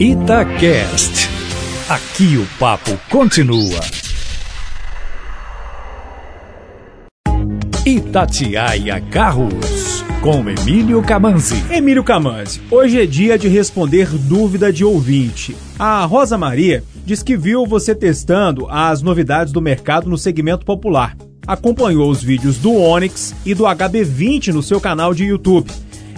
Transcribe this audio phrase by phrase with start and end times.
[0.00, 1.30] Itacast.
[1.88, 3.80] Aqui o papo continua.
[7.86, 11.62] Itatiaia Carros, com Emílio Camanzi.
[11.72, 15.56] Emílio Camanzi, hoje é dia de responder dúvida de ouvinte.
[15.78, 21.16] A Rosa Maria diz que viu você testando as novidades do mercado no segmento popular.
[21.46, 25.70] Acompanhou os vídeos do Onix e do HB20 no seu canal de YouTube.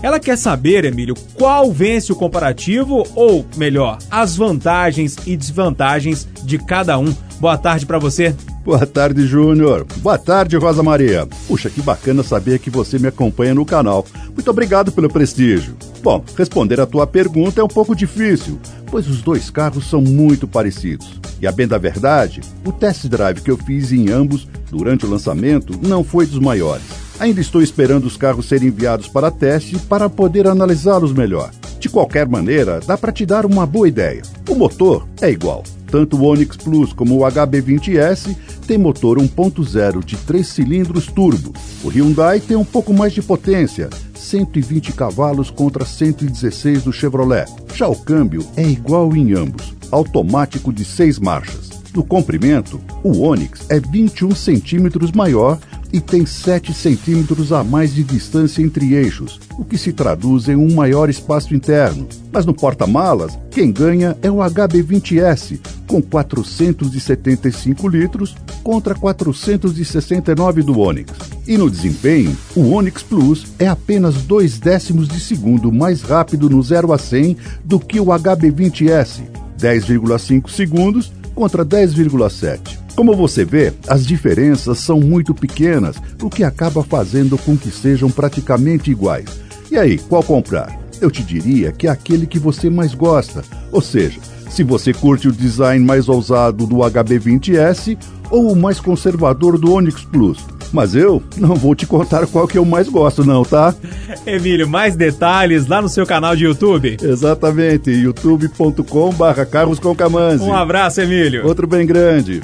[0.06, 6.58] Ela quer saber, Emílio, qual vence o comparativo ou, melhor, as vantagens e desvantagens de
[6.58, 7.12] cada um.
[7.40, 8.32] Boa tarde para você.
[8.64, 9.84] Boa tarde, Júnior.
[9.96, 11.26] Boa tarde, Rosa Maria.
[11.48, 14.06] Puxa, que bacana saber que você me acompanha no canal.
[14.32, 15.76] Muito obrigado pelo prestígio.
[16.04, 20.46] Bom, responder a tua pergunta é um pouco difícil, pois os dois carros são muito
[20.46, 21.20] parecidos.
[21.42, 25.10] E a bem da verdade, o test drive que eu fiz em ambos durante o
[25.10, 26.95] lançamento não foi dos maiores.
[27.18, 31.50] Ainda estou esperando os carros serem enviados para teste para poder analisá-los melhor.
[31.80, 34.22] De qualquer maneira, dá para te dar uma boa ideia.
[34.48, 35.62] O motor é igual.
[35.86, 38.36] Tanto o Onix Plus como o HB20S
[38.66, 41.54] tem motor 1.0 de 3 cilindros turbo.
[41.82, 47.46] O Hyundai tem um pouco mais de potência, 120 cavalos contra 116 do Chevrolet.
[47.74, 51.65] Já o câmbio é igual em ambos, automático de 6 marchas.
[51.96, 55.58] No comprimento, o Onix é 21 centímetros maior
[55.90, 60.56] e tem 7 centímetros a mais de distância entre eixos, o que se traduz em
[60.56, 62.06] um maior espaço interno.
[62.30, 71.10] Mas no porta-malas, quem ganha é o HB20S, com 475 litros contra 469 do Onix.
[71.48, 76.62] E no desempenho, o Onix Plus é apenas dois décimos de segundo mais rápido no
[76.62, 79.22] 0 a 100 do que o HB20S,
[79.58, 82.78] 10,5 segundos contra 10,7.
[82.96, 88.10] Como você vê, as diferenças são muito pequenas, o que acaba fazendo com que sejam
[88.10, 89.28] praticamente iguais.
[89.70, 90.80] E aí, qual comprar?
[90.98, 95.28] Eu te diria que é aquele que você mais gosta, ou seja, se você curte
[95.28, 97.98] o design mais ousado do HB20S
[98.30, 100.38] ou o mais conservador do Onix Plus.
[100.72, 103.74] Mas eu não vou te contar qual que eu mais gosto, não, tá?
[104.26, 106.96] Emílio, mais detalhes lá no seu canal de YouTube?
[107.02, 109.94] Exatamente, youtube.com/barra Carros com
[110.42, 111.46] Um abraço, Emílio.
[111.46, 112.40] Outro bem grande.